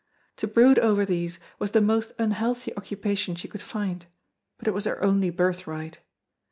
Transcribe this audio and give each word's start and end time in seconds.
To 0.37 0.47
brood 0.47 0.79
over 0.79 1.05
these 1.05 1.37
was 1.59 1.73
the 1.77 1.79
most 1.79 2.13
unhealthy 2.17 2.75
occupation 2.75 3.35
she 3.35 3.47
could 3.47 3.61
find, 3.61 4.07
but 4.57 4.67
it 4.67 4.73
was 4.73 4.85
her 4.85 4.99
only 5.03 5.29
birthright. 5.29 5.99